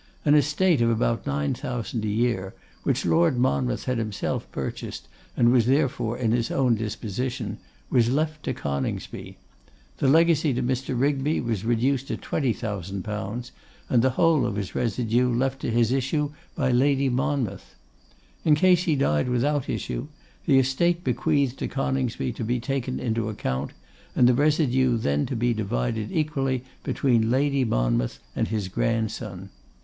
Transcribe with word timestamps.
An 0.25 0.33
estate 0.33 0.81
of 0.81 0.89
about 0.89 1.27
nine 1.27 1.53
thousand 1.53 2.03
a 2.05 2.07
year, 2.07 2.55
which 2.81 3.05
Lord 3.05 3.37
Monmouth 3.37 3.83
had 3.85 3.99
himself 3.99 4.51
purchased, 4.51 5.07
and 5.37 5.51
was 5.51 5.67
therefore 5.67 6.17
in 6.17 6.31
his 6.31 6.49
own 6.49 6.73
disposition, 6.73 7.59
was 7.91 8.09
left 8.09 8.41
to 8.45 8.53
Coningsby. 8.55 9.37
The 9.99 10.07
legacy 10.07 10.55
to 10.55 10.63
Mr. 10.63 10.99
Rigby 10.99 11.39
was 11.39 11.63
reduced 11.63 12.07
to 12.07 12.17
20,000_l._, 12.17 13.51
and 13.91 14.01
the 14.01 14.09
whole 14.09 14.47
of 14.47 14.55
his 14.55 14.73
residue 14.73 15.31
left 15.31 15.59
to 15.61 15.69
his 15.69 15.91
issue 15.91 16.31
by 16.55 16.71
Lady 16.71 17.07
Monmouth. 17.07 17.75
In 18.43 18.55
case 18.55 18.85
he 18.85 18.95
died 18.95 19.29
without 19.29 19.69
issue, 19.69 20.07
the 20.47 20.57
estate 20.57 21.03
bequeathed 21.03 21.59
to 21.59 21.67
Coningsby 21.67 22.31
to 22.33 22.43
be 22.43 22.59
taken 22.59 22.99
into 22.99 23.29
account, 23.29 23.69
and 24.15 24.27
the 24.27 24.33
residue 24.33 24.97
then 24.97 25.27
to 25.27 25.35
be 25.35 25.53
divided 25.53 26.11
equally 26.11 26.63
between 26.83 27.29
Lady 27.29 27.63
Monmouth 27.63 28.17
and 28.35 28.47
his 28.47 28.67
grandson. 28.67 29.51